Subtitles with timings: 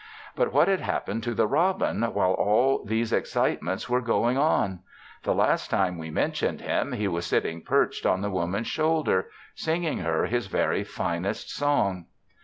[0.35, 4.79] But what had happened to the robin while all these excitements were going on?
[5.21, 9.99] The last time we mentioned him he was sitting perched on the Woman's shoulder, singing
[9.99, 12.07] her his very finest song.